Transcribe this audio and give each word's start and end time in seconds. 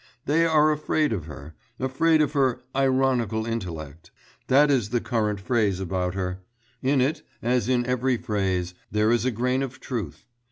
They 0.25 0.47
are 0.47 0.71
afraid 0.71 1.13
of 1.13 1.25
her... 1.25 1.53
afraid 1.79 2.23
of 2.23 2.31
her 2.33 2.63
'ironical 2.75 3.45
intellect.' 3.45 4.09
That 4.47 4.71
is 4.71 4.89
the 4.89 4.99
current 4.99 5.39
phrase 5.39 5.79
about 5.79 6.15
her; 6.15 6.39
in 6.81 7.01
it, 7.01 7.21
as 7.43 7.69
in 7.69 7.85
every 7.85 8.17
phrase, 8.17 8.73
there 8.89 9.11
is 9.11 9.25
a 9.25 9.29
grain 9.31 9.61
of 9.61 9.79
truth. 9.79 10.25